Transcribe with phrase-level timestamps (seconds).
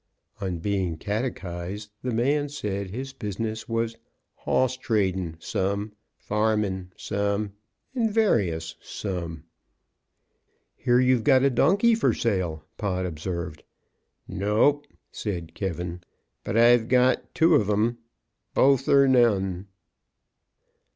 [0.39, 3.95] On being catechised, the man said his business was
[4.33, 7.53] "hoss tradin' some, farmin' some,
[7.93, 9.43] and various some."
[10.75, 13.61] "Hear you've got a donkey for sale," Pod observed.
[14.27, 15.71] "Nope," said K,
[16.43, 17.99] "but I've got two of 'em.
[18.55, 19.67] Sell both er none."